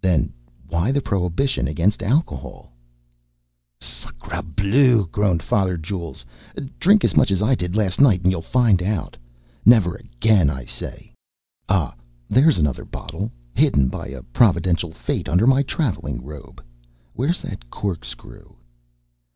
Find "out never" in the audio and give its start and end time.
8.82-9.94